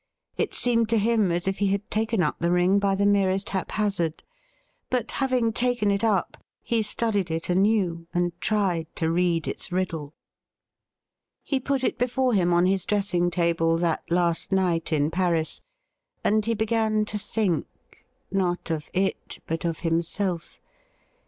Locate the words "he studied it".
6.63-7.51